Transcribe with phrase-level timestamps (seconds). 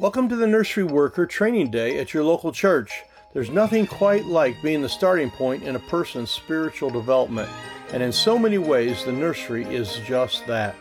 [0.00, 3.02] Welcome to the Nursery Worker Training Day at your local church.
[3.32, 7.50] There's nothing quite like being the starting point in a person's spiritual development,
[7.92, 10.76] and in so many ways, the nursery is just that.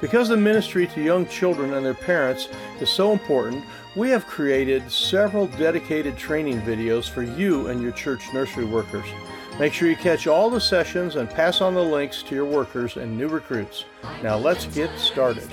[0.00, 2.48] Because the ministry to young children and their parents
[2.80, 3.62] is so important,
[3.96, 9.04] we have created several dedicated training videos for you and your church nursery workers.
[9.58, 12.96] Make sure you catch all the sessions and pass on the links to your workers
[12.96, 13.84] and new recruits.
[14.22, 15.50] Now let's get started.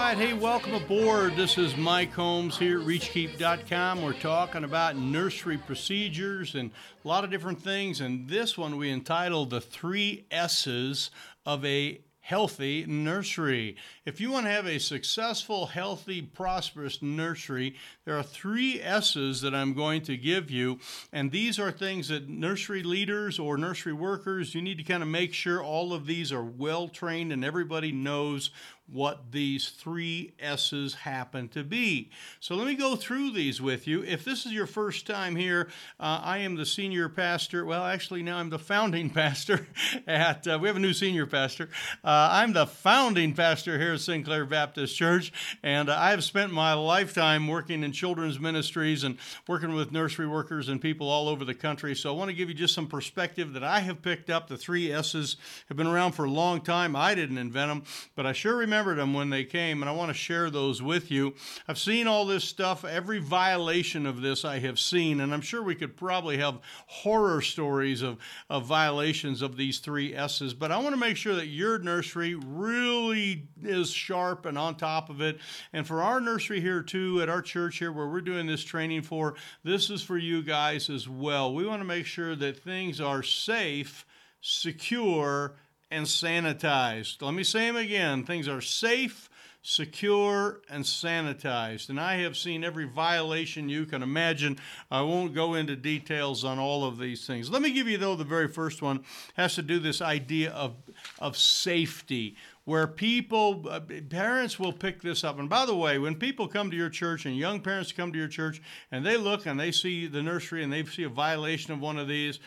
[0.00, 1.36] Right, hey, welcome aboard.
[1.36, 4.00] This is Mike Holmes here at ReachKeep.com.
[4.00, 6.70] We're talking about nursery procedures and
[7.04, 8.00] a lot of different things.
[8.00, 11.10] And this one we entitled The Three S's
[11.44, 13.76] of a healthy nursery.
[14.06, 17.74] If you want to have a successful, healthy, prosperous nursery,
[18.04, 20.78] there are three S's that I'm going to give you.
[21.12, 25.08] And these are things that nursery leaders or nursery workers, you need to kind of
[25.08, 28.50] make sure all of these are well trained and everybody knows
[28.92, 32.10] what these three S's happen to be.
[32.40, 34.02] So let me go through these with you.
[34.02, 35.68] If this is your first time here,
[36.00, 37.64] uh, I am the senior pastor.
[37.64, 39.68] Well, actually, now I'm the founding pastor
[40.06, 41.68] at, uh, we have a new senior pastor.
[42.02, 45.32] Uh, I'm the founding pastor here at Sinclair Baptist Church,
[45.62, 50.68] and I have spent my lifetime working in children's ministries and working with nursery workers
[50.68, 51.94] and people all over the country.
[51.94, 54.48] So I want to give you just some perspective that I have picked up.
[54.48, 55.36] The three S's
[55.68, 56.96] have been around for a long time.
[56.96, 57.84] I didn't invent them,
[58.16, 60.80] but I sure remember remembered them when they came, and I want to share those
[60.80, 61.34] with you.
[61.68, 65.62] I've seen all this stuff, every violation of this I have seen, and I'm sure
[65.62, 68.16] we could probably have horror stories of,
[68.48, 72.34] of violations of these three S's, but I want to make sure that your nursery
[72.34, 75.38] really is sharp and on top of it.
[75.74, 79.02] And for our nursery here, too, at our church here, where we're doing this training
[79.02, 81.52] for, this is for you guys as well.
[81.52, 84.06] We want to make sure that things are safe,
[84.40, 85.56] secure,
[85.90, 87.22] and sanitized.
[87.22, 88.24] Let me say them again.
[88.24, 89.28] Things are safe,
[89.62, 91.88] secure, and sanitized.
[91.88, 94.58] And I have seen every violation you can imagine.
[94.90, 97.50] I won't go into details on all of these things.
[97.50, 99.04] Let me give you, though, the very first one
[99.34, 100.76] has to do this idea of,
[101.18, 105.40] of safety where people, uh, parents will pick this up.
[105.40, 108.18] And by the way, when people come to your church and young parents come to
[108.18, 111.72] your church and they look and they see the nursery and they see a violation
[111.72, 112.38] of one of these,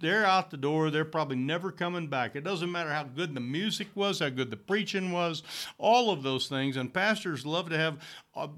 [0.00, 0.90] they're out the door.
[0.90, 2.36] They're probably never coming back.
[2.36, 5.42] It doesn't matter how good the music was, how good the preaching was,
[5.78, 6.76] all of those things.
[6.76, 7.98] And pastors love to have,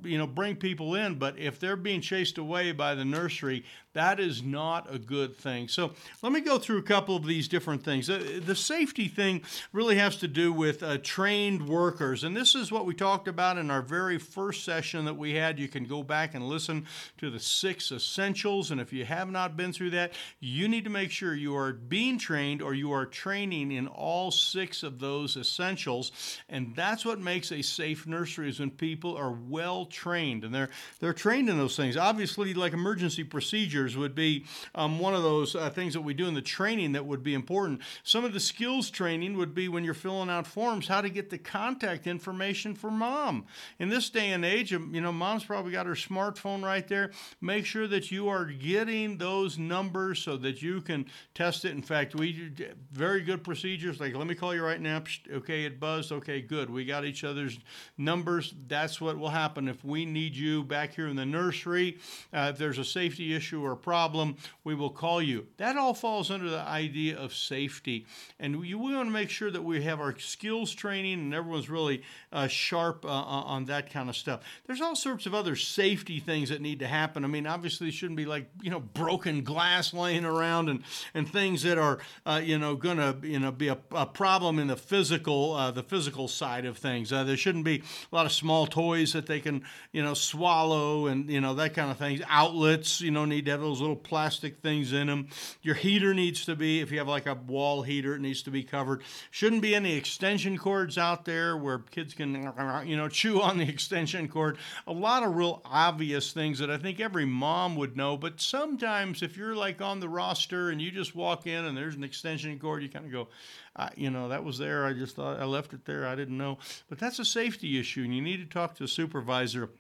[0.03, 1.17] you know, bring people in.
[1.17, 5.67] But if they're being chased away by the nursery, that is not a good thing.
[5.67, 5.93] So
[6.23, 8.09] let me go through a couple of these different things.
[8.09, 9.43] Uh, the safety thing
[9.73, 12.23] really has to do with uh, trained workers.
[12.23, 15.59] And this is what we talked about in our very first session that we had.
[15.59, 16.87] You can go back and listen
[17.19, 18.71] to the six essentials.
[18.71, 21.73] And if you have not been through that, you need to make sure you are
[21.73, 26.13] being trained or you are training in all six of those essentials.
[26.49, 30.69] And that's what makes a safe nursery is when people are well trained and they're
[31.01, 31.97] they're trained in those things.
[31.97, 34.45] Obviously, like emergency procedures would be
[34.75, 37.35] um, one of those uh, things that we do in the training that would be
[37.35, 37.81] important.
[38.03, 41.31] Some of the skills training would be when you're filling out forms, how to get
[41.31, 43.47] the contact information for mom.
[43.79, 47.11] In this day and age, um, you know, mom's probably got her smartphone right there.
[47.41, 51.73] Make sure that you are getting those numbers so that you can test it.
[51.73, 52.53] In fact, we
[52.93, 54.01] very good procedures.
[54.01, 55.03] Like, let me call you right now.
[55.31, 56.13] Okay, it buzzed.
[56.13, 56.71] Okay, good.
[56.71, 57.59] We got each other's
[57.97, 58.55] numbers.
[58.69, 61.99] That's what will happen if we need you back here in the nursery.
[62.33, 65.47] Uh, if there's a safety issue or a problem, we will call you.
[65.57, 68.07] That all falls under the idea of safety,
[68.39, 71.71] and we, we want to make sure that we have our skills training and everyone's
[71.71, 74.41] really uh, sharp uh, on that kind of stuff.
[74.67, 77.25] There's all sorts of other safety things that need to happen.
[77.25, 80.83] I mean, obviously, it shouldn't be like you know broken glass laying around and
[81.15, 84.59] and things that are uh, you know going to you know be a, a, problem
[84.59, 87.13] in the physical uh, the physical side of things.
[87.13, 87.83] Uh, there shouldn't be
[88.13, 89.50] a lot of small toys that they can
[89.93, 92.21] you know swallow and you know that kind of things.
[92.29, 95.29] Outlets you know need to have those little plastic things in them.
[95.63, 98.51] Your heater needs to be if you have like a wall heater, it needs to
[98.51, 99.03] be covered.
[99.31, 102.53] Shouldn't be any extension cords out there where kids can
[102.87, 104.59] you know chew on the extension cord.
[104.87, 109.23] A lot of real obvious things that I think every mom would know, but sometimes
[109.23, 112.59] if you're like on the roster and you just walk in and there's an extension
[112.59, 113.29] cord, you kind of go,
[113.77, 114.85] I, you know, that was there.
[114.85, 116.07] I just thought I left it there.
[116.07, 116.59] I didn't know.
[116.89, 119.71] But that's a safety issue, and you need to talk to a supervisor supervisor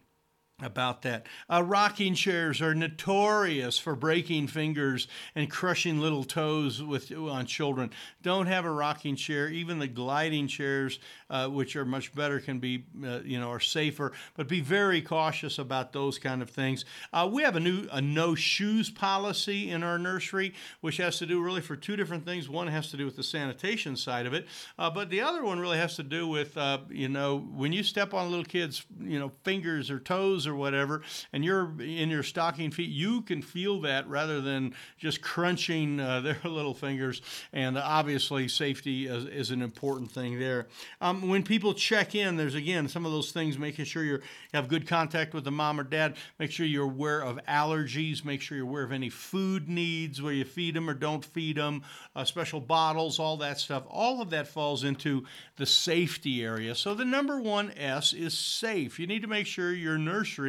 [0.62, 1.26] about that.
[1.48, 7.90] Uh, rocking chairs are notorious for breaking fingers and crushing little toes with on children.
[8.22, 9.48] Don't have a rocking chair.
[9.48, 10.98] Even the gliding chairs,
[11.28, 14.12] uh, which are much better, can be uh, you know are safer.
[14.36, 16.84] But be very cautious about those kind of things.
[17.12, 21.26] Uh, we have a new a no shoes policy in our nursery, which has to
[21.26, 22.48] do really for two different things.
[22.48, 24.46] One has to do with the sanitation side of it,
[24.78, 27.82] uh, but the other one really has to do with uh, you know when you
[27.82, 31.02] step on little kid's you know fingers or toes or whatever,
[31.32, 36.20] and you're in your stocking feet, you can feel that rather than just crunching uh,
[36.24, 37.22] their little fingers.
[37.52, 40.66] And obviously, safety is, is an important thing there.
[41.00, 44.20] Um, when people check in, there's again some of those things, making sure you
[44.52, 48.40] have good contact with the mom or dad, make sure you're aware of allergies, make
[48.40, 51.82] sure you're aware of any food needs, where you feed them or don't feed them,
[52.16, 53.84] uh, special bottles, all that stuff.
[53.88, 55.24] All of that falls into
[55.56, 56.74] the safety area.
[56.74, 58.98] So the number one S is safe.
[58.98, 60.39] You need to make sure your nursery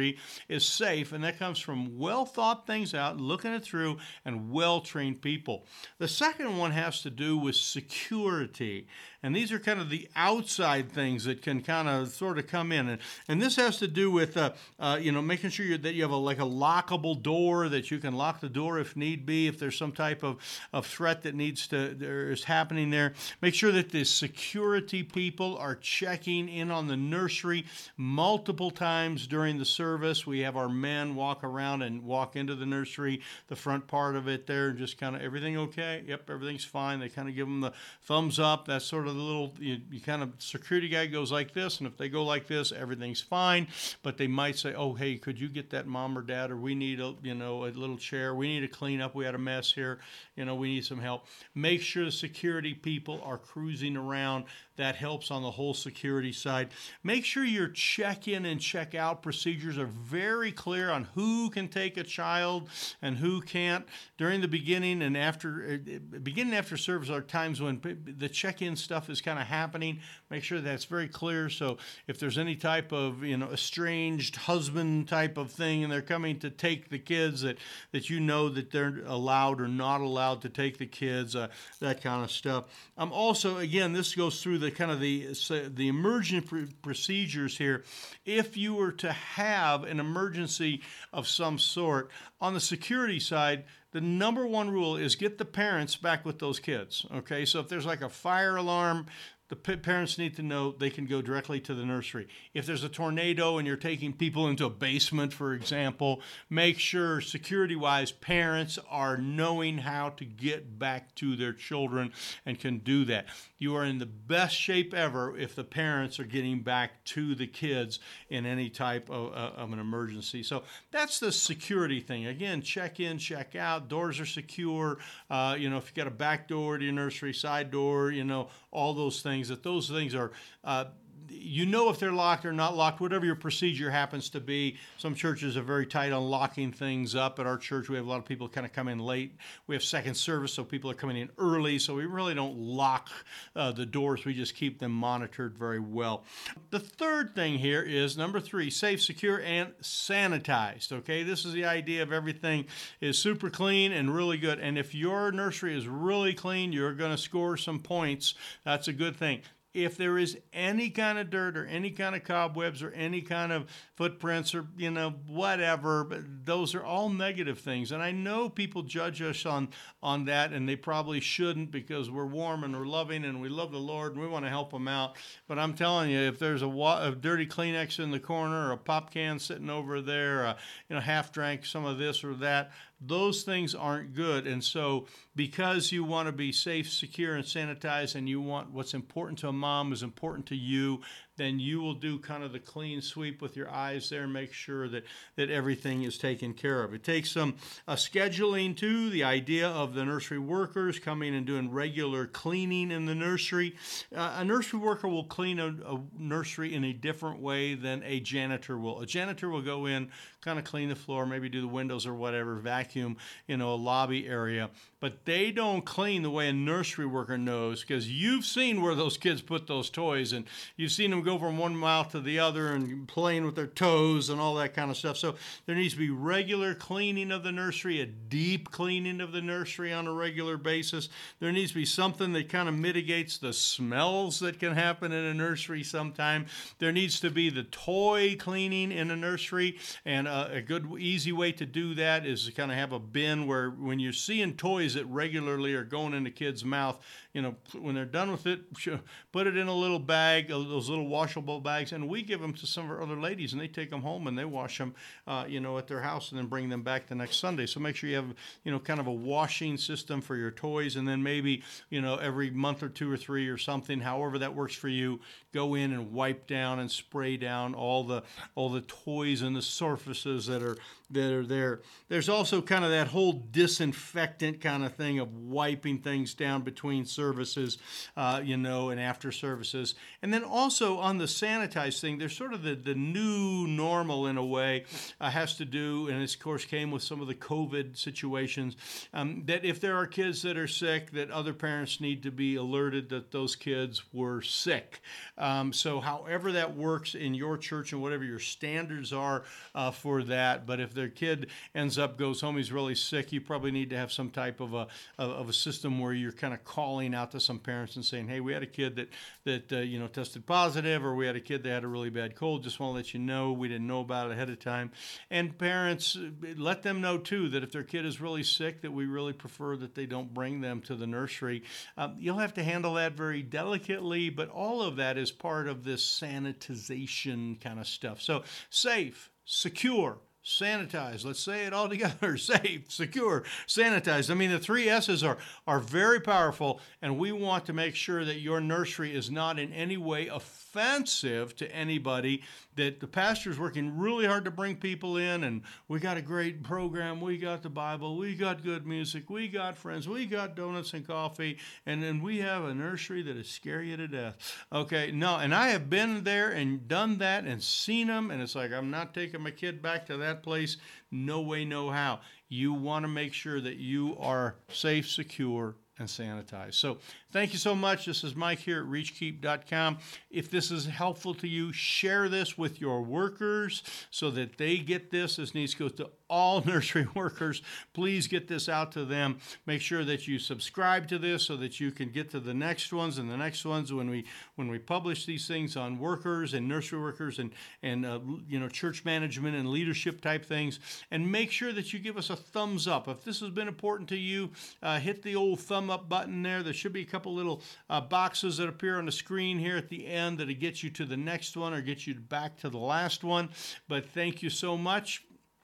[0.48, 4.80] is safe, and that comes from well thought things out, looking it through, and well
[4.80, 5.66] trained people.
[5.98, 8.86] The second one has to do with security.
[9.24, 12.72] And these are kind of the outside things that can kind of sort of come
[12.72, 12.88] in.
[12.88, 16.02] And, and this has to do with, uh, uh, you know, making sure that you
[16.02, 19.46] have a, like a lockable door that you can lock the door if need be,
[19.46, 20.38] if there's some type of,
[20.72, 23.12] of threat that needs to, there is happening there.
[23.40, 27.64] Make sure that the security people are checking in on the nursery
[27.96, 30.26] multiple times during the service.
[30.26, 34.26] We have our men walk around and walk into the nursery, the front part of
[34.26, 36.02] it there, and just kind of everything okay?
[36.08, 36.98] Yep, everything's fine.
[36.98, 37.72] They kind of give them the
[38.02, 38.66] thumbs up.
[38.66, 41.86] That's sort of the little you, you, kind of security guy goes like this, and
[41.86, 43.68] if they go like this, everything's fine.
[44.02, 46.74] But they might say, "Oh, hey, could you get that mom or dad, or we
[46.74, 48.34] need a you know a little chair.
[48.34, 49.14] We need to clean up.
[49.14, 50.00] We had a mess here.
[50.36, 54.44] You know, we need some help." Make sure the security people are cruising around.
[54.76, 56.70] That helps on the whole security side.
[57.02, 62.04] Make sure your check-in and check-out procedures are very clear on who can take a
[62.04, 62.68] child
[63.02, 63.84] and who can't.
[64.16, 68.92] During the beginning and after, uh, beginning after service are times when the check-in stuff
[68.92, 70.00] stuff is kind of happening.
[70.30, 71.48] Make sure that's very clear.
[71.48, 76.02] So if there's any type of you know estranged husband type of thing, and they're
[76.02, 77.56] coming to take the kids, that
[77.92, 81.48] that you know that they're allowed or not allowed to take the kids, uh,
[81.80, 82.64] that kind of stuff.
[82.98, 85.28] Um, also, again, this goes through the kind of the
[85.74, 87.84] the emergent pr- procedures here.
[88.24, 90.82] If you were to have an emergency
[91.12, 92.10] of some sort
[92.40, 96.58] on the security side the number one rule is get the parents back with those
[96.58, 97.06] kids.
[97.14, 99.06] Okay, so if there's like a fire alarm,
[99.52, 102.26] the parents need to know they can go directly to the nursery.
[102.54, 107.20] If there's a tornado and you're taking people into a basement, for example, make sure
[107.20, 112.14] security wise parents are knowing how to get back to their children
[112.46, 113.26] and can do that.
[113.58, 117.46] You are in the best shape ever if the parents are getting back to the
[117.46, 117.98] kids
[118.30, 120.42] in any type of, uh, of an emergency.
[120.42, 122.24] So that's the security thing.
[122.26, 124.96] Again, check in, check out, doors are secure.
[125.28, 128.24] Uh, you know, if you got a back door to your nursery, side door, you
[128.24, 130.30] know, all those things things that those things are
[130.64, 130.84] uh,
[131.32, 134.76] you know if they're locked or not locked, whatever your procedure happens to be.
[134.98, 137.38] Some churches are very tight on locking things up.
[137.38, 139.36] At our church, we have a lot of people kind of come in late.
[139.66, 141.78] We have second service, so people are coming in early.
[141.78, 143.10] So we really don't lock
[143.56, 144.24] uh, the doors.
[144.24, 146.24] We just keep them monitored very well.
[146.70, 150.92] The third thing here is number three: safe, secure, and sanitized.
[150.92, 152.66] Okay, this is the idea of everything
[153.00, 154.58] is super clean and really good.
[154.58, 158.34] And if your nursery is really clean, you're going to score some points.
[158.64, 159.42] That's a good thing
[159.74, 163.52] if there is any kind of dirt or any kind of cobwebs or any kind
[163.52, 166.06] of footprints or you know whatever
[166.44, 167.92] those are all negative things.
[167.92, 169.68] And i know people judge us on
[170.02, 173.72] on that and they probably shouldn't because we're warm and we're loving and we love
[173.72, 175.16] the lord and we want to help them out.
[175.48, 178.72] But i'm telling you if there's a, wa- a dirty kleenex in the corner or
[178.72, 180.56] a pop can sitting over there uh,
[180.88, 182.72] you know half drank some of this or that
[183.04, 184.46] those things aren't good.
[184.46, 188.94] And so, because you want to be safe, secure, and sanitized, and you want what's
[188.94, 191.00] important to a mom is important to you,
[191.36, 194.52] then you will do kind of the clean sweep with your eyes there and make
[194.52, 195.04] sure that,
[195.36, 196.92] that everything is taken care of.
[196.92, 197.56] It takes some
[197.88, 203.06] uh, scheduling too, the idea of the nursery workers coming and doing regular cleaning in
[203.06, 203.76] the nursery.
[204.14, 208.20] Uh, a nursery worker will clean a, a nursery in a different way than a
[208.20, 209.00] janitor will.
[209.00, 210.10] A janitor will go in,
[210.42, 213.76] kind of clean the floor, maybe do the windows or whatever, vacuum, you know, a
[213.76, 214.70] lobby area.
[215.02, 219.16] But they don't clean the way a nursery worker knows because you've seen where those
[219.16, 220.44] kids put those toys and
[220.76, 224.30] you've seen them go from one mouth to the other and playing with their toes
[224.30, 225.16] and all that kind of stuff.
[225.16, 225.34] So
[225.66, 229.92] there needs to be regular cleaning of the nursery, a deep cleaning of the nursery
[229.92, 231.08] on a regular basis.
[231.40, 235.24] There needs to be something that kind of mitigates the smells that can happen in
[235.24, 236.46] a nursery sometime.
[236.78, 241.32] There needs to be the toy cleaning in a nursery, and a, a good, easy
[241.32, 244.54] way to do that is to kind of have a bin where when you're seeing
[244.54, 248.60] toys that regularly are going into kids' mouth, you know, when they're done with it,
[249.32, 252.66] put it in a little bag, those little washable bags, and we give them to
[252.66, 254.94] some of our other ladies, and they take them home and they wash them,
[255.26, 257.66] uh, you know, at their house, and then bring them back the next Sunday.
[257.66, 258.34] So make sure you have,
[258.64, 262.16] you know, kind of a washing system for your toys, and then maybe, you know,
[262.16, 265.20] every month or two or three or something, however that works for you,
[265.54, 268.22] go in and wipe down and spray down all the
[268.54, 270.76] all the toys and the surfaces that are
[271.12, 271.80] that are there.
[272.08, 277.04] There's also kind of that whole disinfectant kind of thing of wiping things down between
[277.22, 277.78] services,
[278.16, 279.94] uh, you know, and after services.
[280.22, 284.36] And then also on the sanitized thing, there's sort of the, the new normal in
[284.36, 284.84] a way,
[285.20, 288.76] uh, has to do, and this, of course, came with some of the COVID situations,
[289.14, 292.56] um, that if there are kids that are sick, that other parents need to be
[292.56, 295.00] alerted that those kids were sick.
[295.38, 299.44] Um, so, however that works in your church and whatever your standards are
[299.76, 303.40] uh, for that, but if their kid ends up goes home, he's really sick, you
[303.40, 304.88] probably need to have some type of a
[305.18, 308.40] of a system where you're kind of calling out to some parents and saying, "Hey,
[308.40, 309.08] we had a kid that
[309.44, 312.10] that uh, you know tested positive, or we had a kid that had a really
[312.10, 312.62] bad cold.
[312.62, 314.90] Just want to let you know we didn't know about it ahead of time."
[315.30, 316.16] And parents,
[316.56, 319.76] let them know too that if their kid is really sick, that we really prefer
[319.76, 321.62] that they don't bring them to the nursery.
[321.96, 325.84] Um, you'll have to handle that very delicately, but all of that is part of
[325.84, 328.20] this sanitization kind of stuff.
[328.20, 331.24] So safe, secure sanitize.
[331.24, 334.30] Let's say it all together safe, secure, sanitized.
[334.30, 338.24] I mean, the three S's are, are very powerful, and we want to make sure
[338.24, 340.28] that your nursery is not in any way
[340.72, 342.42] offensive to anybody.
[342.76, 346.22] That the pastor is working really hard to bring people in, and we got a
[346.22, 347.20] great program.
[347.20, 351.06] We got the Bible, we got good music, we got friends, we got donuts and
[351.06, 354.56] coffee, and then we have a nursery that is scare you to death.
[354.72, 358.54] Okay, no, and I have been there and done that and seen them, and it's
[358.54, 360.78] like I'm not taking my kid back to that place.
[361.10, 362.20] No way, no how.
[362.48, 366.74] You want to make sure that you are safe, secure, and sanitize.
[366.74, 366.98] So
[367.32, 368.06] thank you so much.
[368.06, 369.98] This is Mike here at reachkeep.com.
[370.30, 375.10] If this is helpful to you, share this with your workers so that they get
[375.10, 375.36] this.
[375.36, 377.62] This needs to go to all nursery workers.
[377.92, 379.38] Please get this out to them.
[379.66, 382.92] Make sure that you subscribe to this so that you can get to the next
[382.92, 384.24] ones and the next ones when we
[384.56, 388.68] when we publish these things on workers and nursery workers and and uh, you know
[388.68, 390.80] church management and leadership type things.
[391.10, 394.08] And make sure that you give us a thumbs up if this has been important
[394.08, 394.50] to you.
[394.82, 396.62] Uh, hit the old thumb up button there.
[396.62, 397.60] There should be a couple little
[397.90, 401.04] uh, boxes that appear on the screen here at the end that'll get you to
[401.04, 403.50] the next one or get you back to the last one.
[403.86, 405.22] But thank you so much.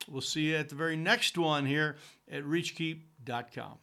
[0.08, 1.96] We'll see you at the very next one here
[2.30, 3.78] at reachkeep.com.